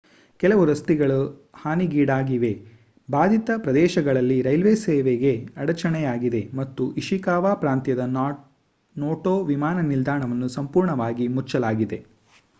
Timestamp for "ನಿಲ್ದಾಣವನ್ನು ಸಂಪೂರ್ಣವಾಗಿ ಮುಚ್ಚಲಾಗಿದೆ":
9.91-11.99